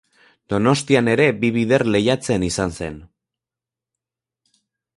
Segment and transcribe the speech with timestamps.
[0.53, 2.99] Donostian ere bi bider lehiatzen izan zen.